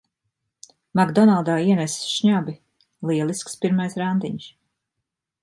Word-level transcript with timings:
"Makdonaldā" 0.99 1.57
ienesis 1.73 2.07
šnabi! 2.13 2.57
Lielisks 3.11 3.61
pirmais 3.67 4.01
randiņš. 4.05 4.51